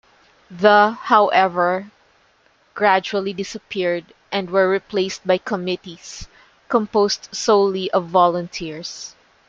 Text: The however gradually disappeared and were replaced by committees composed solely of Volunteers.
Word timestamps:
The 0.49 0.97
however 0.99 1.91
gradually 2.73 3.33
disappeared 3.33 4.13
and 4.31 4.49
were 4.49 4.67
replaced 4.67 5.27
by 5.27 5.37
committees 5.37 6.27
composed 6.69 7.29
solely 7.33 7.91
of 7.91 8.07
Volunteers. 8.07 9.15